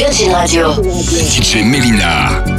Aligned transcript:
Virgin 0.00 0.32
Radio. 0.32 0.72
DJ 0.80 1.62
Melina. 1.62 2.49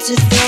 Sur 0.00 0.47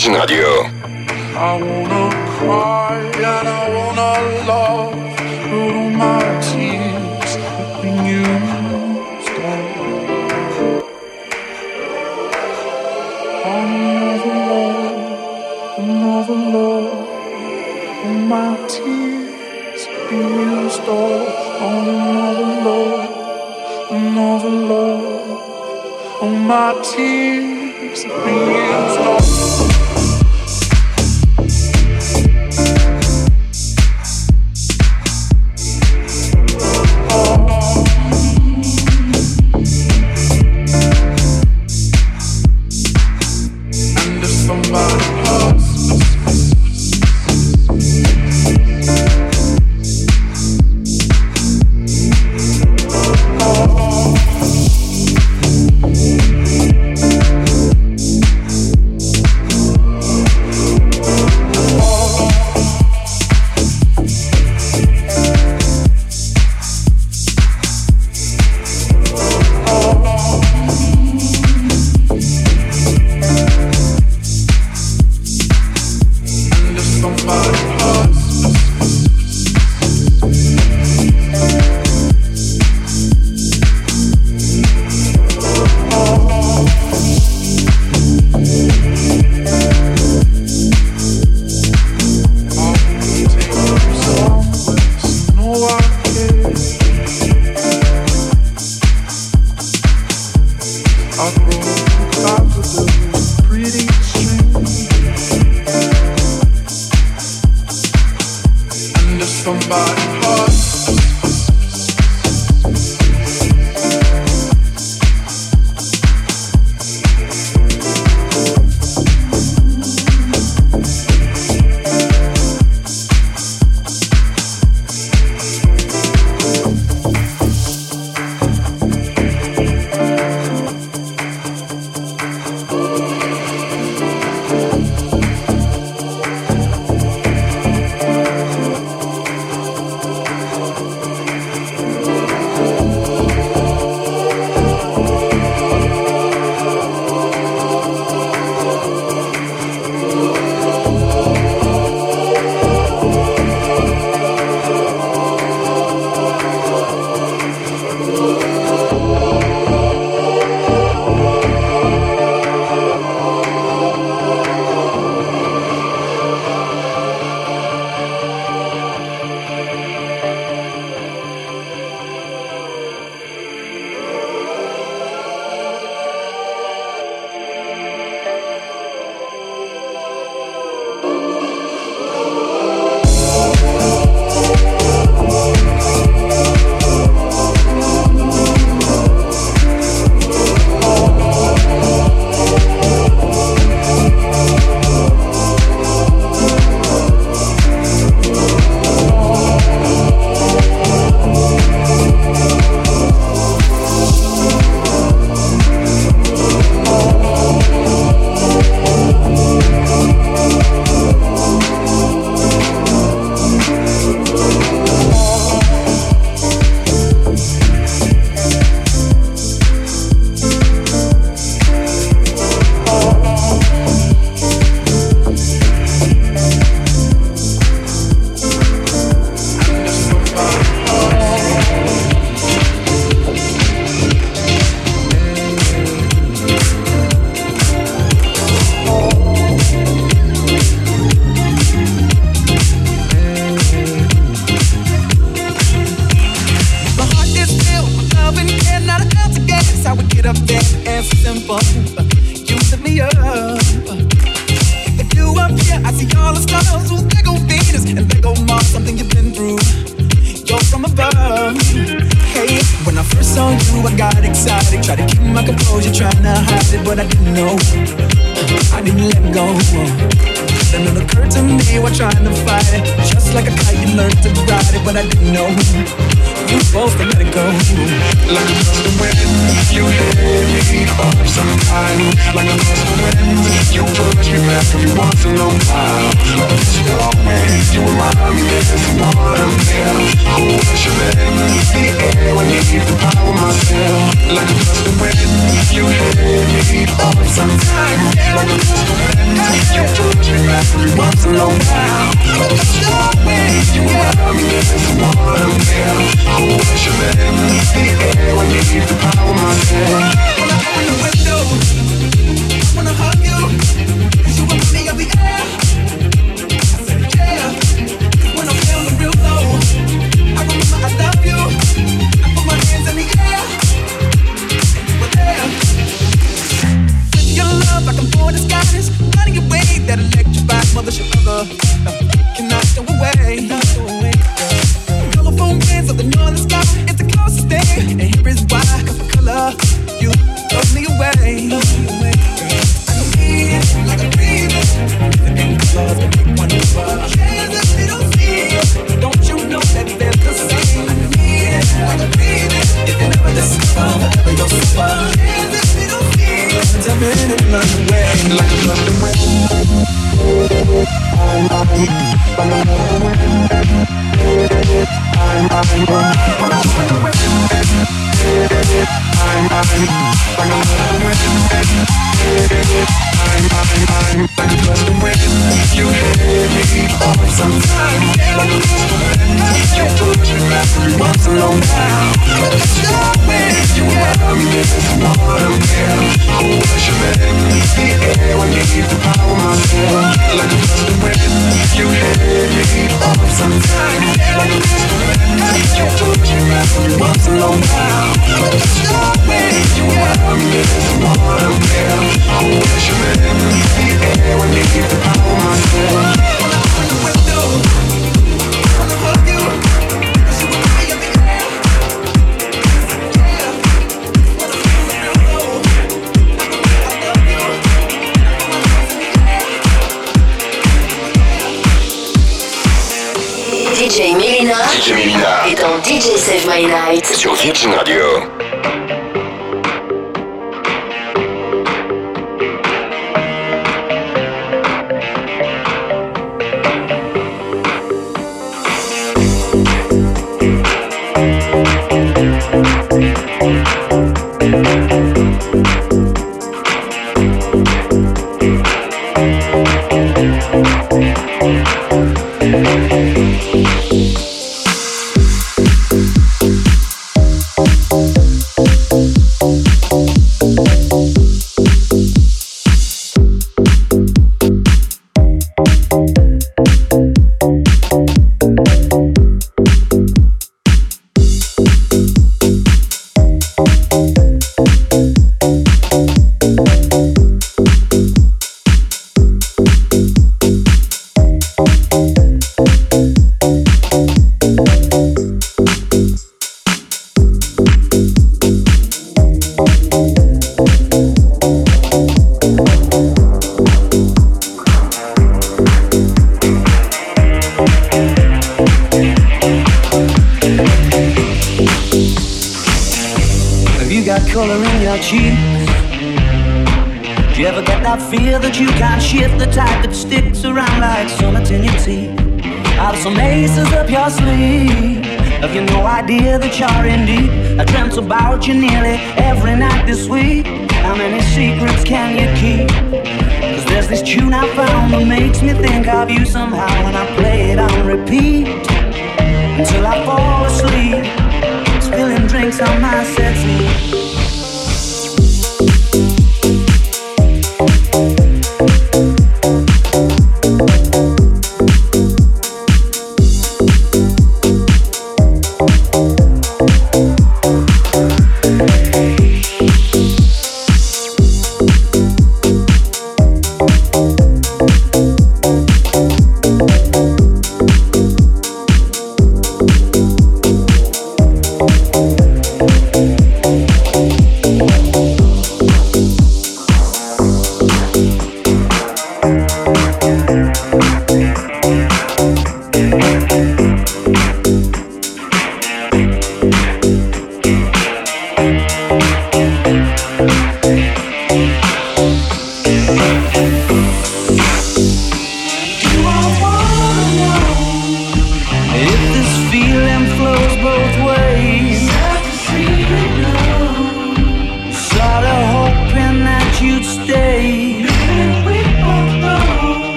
Virgin 0.00 0.14
Radio. 0.18 0.64
I 1.36 1.60
wanna 1.60 2.04
cry 2.38 2.96
and 3.16 3.48
I 3.48 3.68
wanna 3.76 4.12
love, 4.48 4.94
but 5.50 5.74
all 5.76 5.90
my 5.90 6.22
tears 6.40 7.32
have 7.36 7.82
been 7.82 8.06
used 8.06 9.36
up. 9.52 9.66
Another 13.44 14.36
love, 14.50 15.78
another 15.78 16.38
love, 16.56 16.98
all 18.04 18.20
my 18.34 18.56
tears 18.68 19.84
have 19.84 20.08
been 20.08 20.28
used 20.48 20.80
up. 20.80 21.60
On 21.60 21.88
another 21.88 22.48
love, 22.68 23.90
another 23.90 24.54
love, 24.72 26.22
all 26.22 26.30
my 26.30 26.72
tears 26.82 28.04
have 28.04 28.24
been 28.24 28.48
used 28.48 28.98
up. 29.00 29.49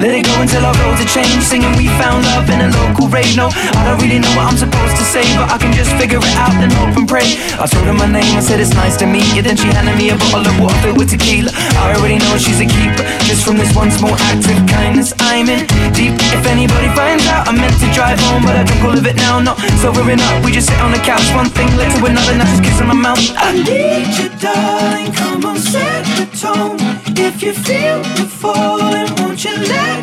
Let 0.00 0.10
it 0.10 0.26
go 0.26 0.34
until 0.42 0.66
our 0.66 0.74
roads 0.82 0.98
are 0.98 1.10
changed 1.10 1.46
Singing 1.46 1.70
we 1.78 1.86
found 2.02 2.26
love 2.26 2.50
in 2.50 2.60
a 2.60 2.70
local 2.82 3.06
rave 3.06 3.30
No, 3.38 3.48
I 3.54 3.80
don't 3.86 4.00
really 4.02 4.18
know 4.18 4.32
what 4.34 4.50
I'm 4.50 4.58
supposed 4.58 4.96
to 4.98 5.06
say 5.06 5.22
But 5.38 5.54
I 5.54 5.56
can 5.58 5.70
just 5.70 5.94
figure 5.94 6.18
it 6.18 6.34
out 6.34 6.54
and 6.58 6.72
hope 6.74 6.98
and 6.98 7.06
pray. 7.06 7.38
I 7.56 7.66
told 7.70 7.86
her 7.86 7.94
my 7.94 8.10
name, 8.10 8.26
I 8.34 8.42
said 8.42 8.58
it's 8.58 8.74
nice 8.74 8.96
to 8.98 9.06
meet 9.06 9.26
you. 9.34 9.42
Then 9.42 9.56
she 9.56 9.70
handed 9.70 9.94
me 9.94 10.10
a 10.10 10.18
bottle 10.18 10.50
of 10.50 10.56
water 10.58 10.90
with 10.94 11.14
tequila. 11.14 11.54
I 11.78 11.94
already 11.94 12.18
know 12.18 12.34
she's 12.36 12.58
a 12.58 12.66
keeper 12.66 13.06
Just 13.28 13.46
from 13.46 13.56
this 13.56 13.70
one 13.74 13.90
small 13.94 14.14
act 14.30 14.44
of 14.50 14.58
kindness 14.66 15.14
I'm 15.30 15.46
in. 15.46 15.62
Deep 15.94 16.18
If 16.34 16.42
anybody 16.50 16.90
finds 16.98 17.26
out 17.30 17.46
I 17.46 17.52
meant 17.54 17.78
to 17.78 17.88
drive 17.94 18.18
home 18.18 18.42
But 18.42 18.58
I 18.58 18.62
drink 18.66 18.82
all 18.82 18.98
of 18.98 19.06
it 19.06 19.16
now, 19.16 19.38
not 19.38 19.58
sobering 19.78 20.18
up. 20.18 20.44
We 20.44 20.50
just 20.50 20.68
sit 20.68 20.78
on 20.82 20.90
the 20.90 21.02
couch, 21.06 21.24
one 21.38 21.48
thing 21.54 21.70
led 21.78 21.94
to 21.94 22.00
another 22.02 22.34
Now 22.34 22.50
just 22.50 22.66
kissing 22.66 22.90
my 22.90 22.98
mouth. 22.98 23.22
I 23.38 23.54
need 23.54 24.10
you 24.18 24.28
darling, 24.42 25.12
come 25.14 25.44
on 25.46 25.58
set 25.58 26.04
the 26.18 26.26
tone. 26.34 26.78
If 27.16 27.42
you 27.42 27.52
feel 27.52 28.02
the 28.18 28.26
falling, 28.26 29.08
won't 29.16 29.44
you 29.44 29.56
let 29.56 29.93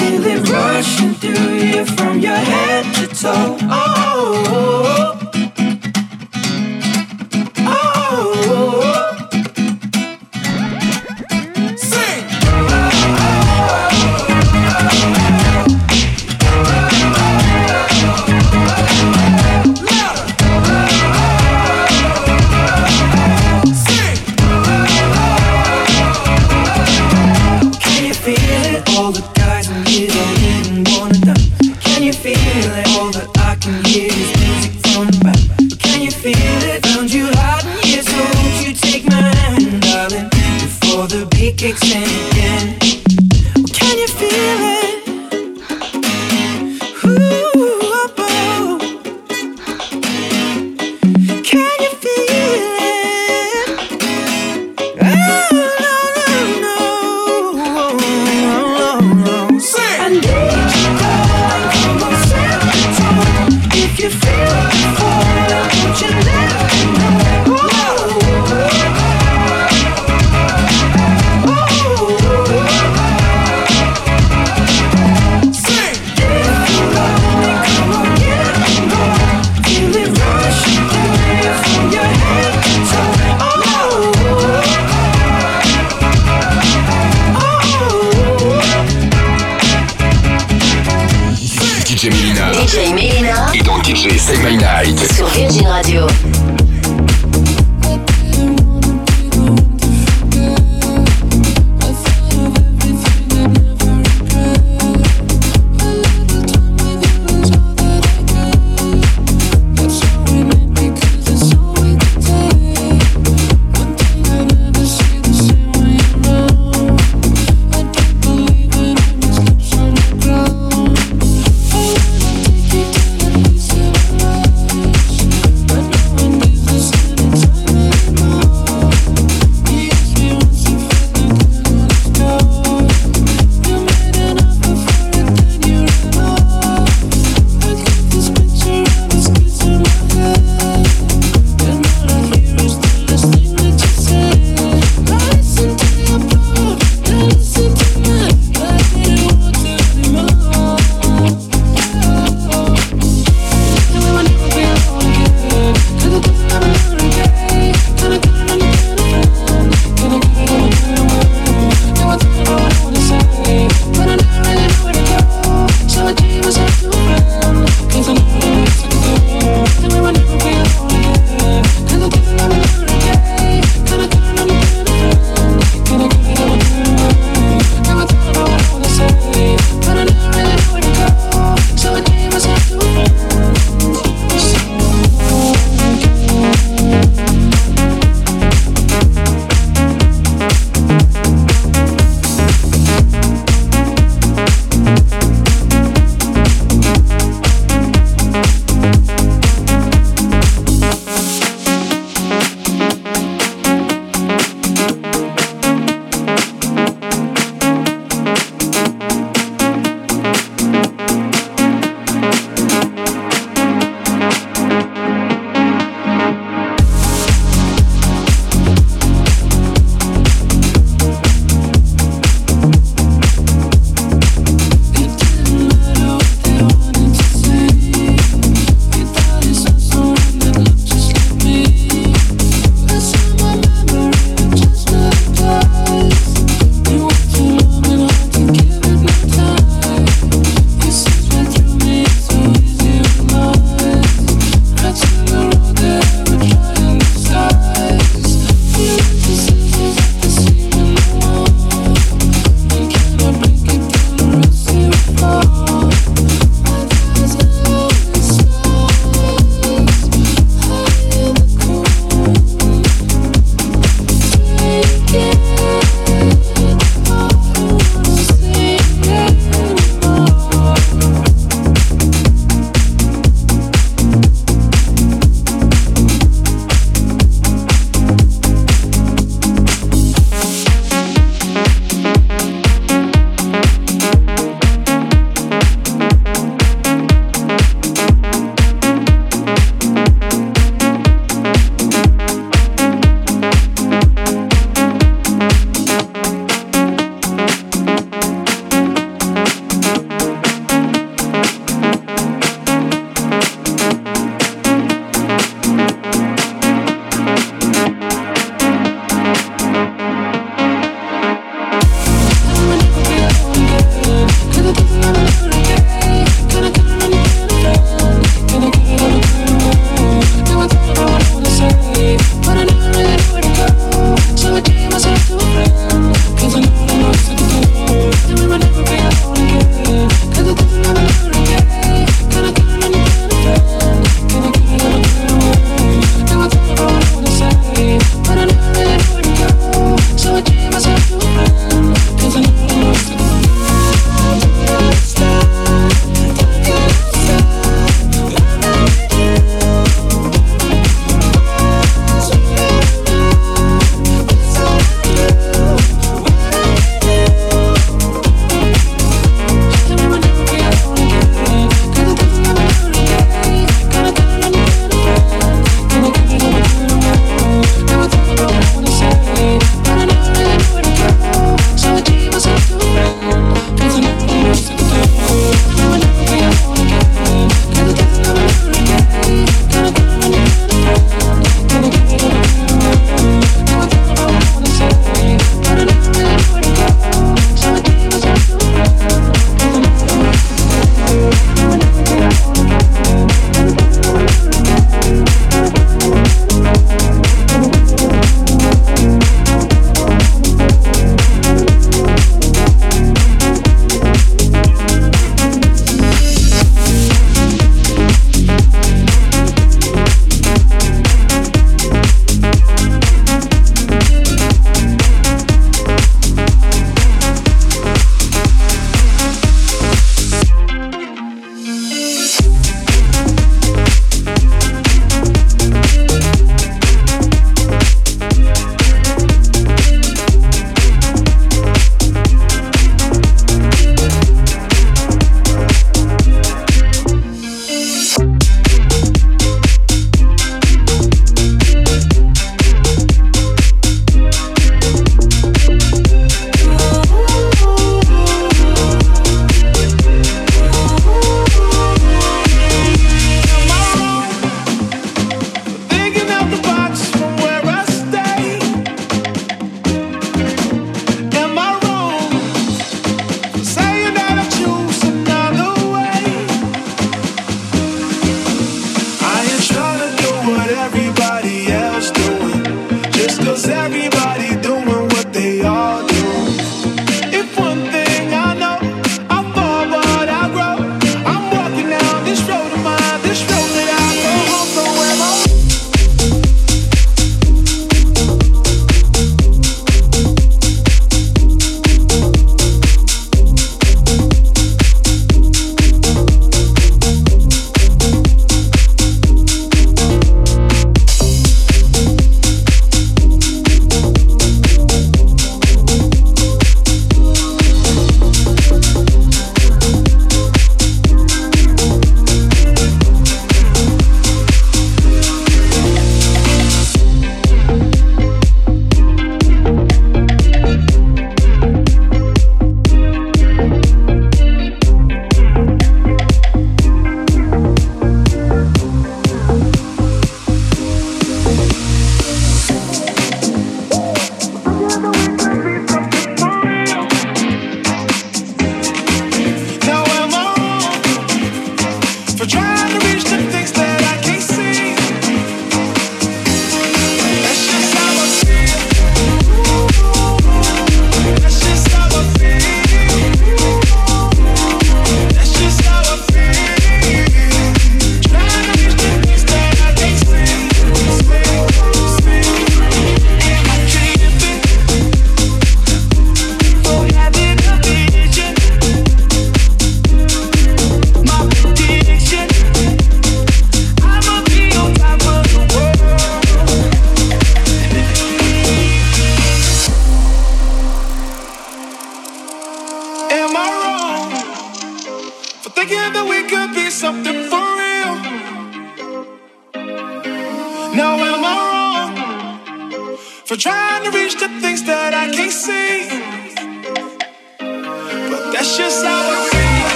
Feel 0.00 0.26
it 0.26 0.48
rushing 0.48 1.14
through 1.14 1.54
you 1.54 1.84
from 1.84 2.20
your 2.20 2.36
head 2.36 2.84
to 2.94 3.06
toe. 3.06 3.58
Oh, 3.62 4.44
oh, 4.48 5.19
All 29.00 29.12
the 29.12 29.22
guys 29.32 29.59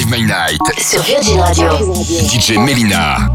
Save 0.00 0.10
My 0.10 0.22
Night. 0.22 0.60
sur 0.78 1.02
Virgin 1.02 1.40
Radio. 1.40 1.92
DJ 2.26 2.56
Melina. 2.56 3.28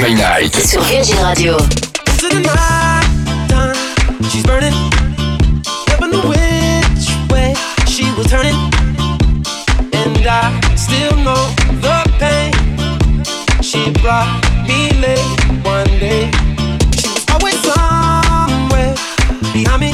by 0.00 0.14
Night. 0.14 0.54
Sur 0.54 0.80
Virgin 0.80 1.16
Radio. 1.22 1.56
She's 4.30 4.42
burning 4.44 4.74
which 6.28 7.08
way 7.30 7.54
she 7.86 8.04
was 8.16 8.26
turning, 8.26 8.56
and 9.92 10.26
I 10.26 10.60
still 10.76 11.14
know 11.16 11.42
the 11.84 11.98
pain 12.18 12.52
she 13.62 13.90
brought 14.00 14.28
me 14.66 14.90
late 15.00 15.24
one 15.64 15.90
day. 15.98 16.30
She 16.96 17.08
was 17.08 17.24
always 17.34 17.60
somewhere 17.60 18.94
behind 19.52 19.80
me. 19.80 19.92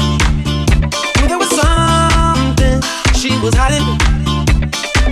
Knew 1.19 1.27
there 1.27 1.37
was 1.37 1.49
something 1.49 2.81
she 3.13 3.37
was 3.39 3.53
hiding, 3.55 3.97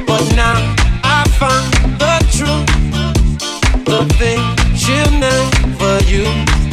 but 0.06 0.24
now 0.36 0.56
I 1.04 1.24
the 2.00 2.16
truth, 2.32 2.66
the 3.86 4.06
thing 4.16 4.65
you 4.88 5.20
meant 5.20 5.56
for 5.80 6.04
you. 6.06 6.65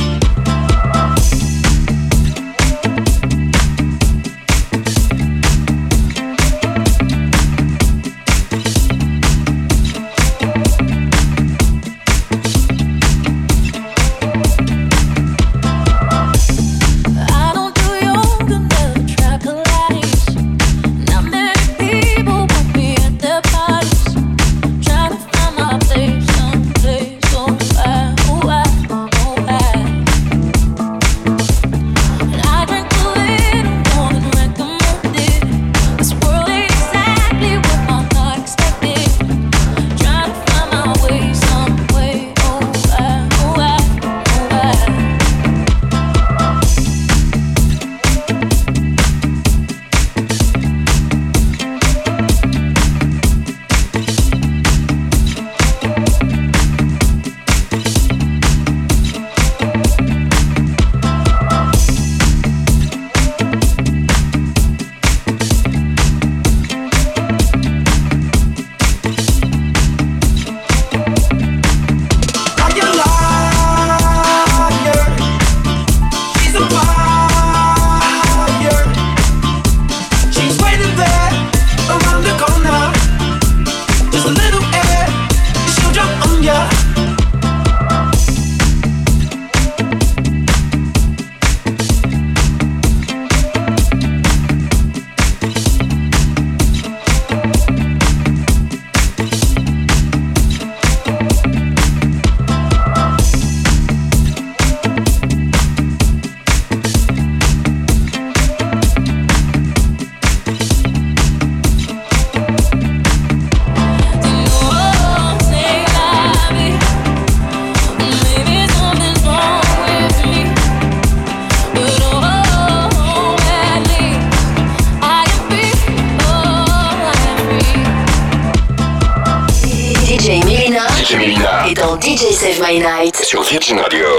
DJ 132.02 132.32
Save 132.32 132.60
My 132.60 132.80
Night 132.80 133.14
sur 133.14 133.42
Virgin 133.44 133.78
Radio. 133.78 134.11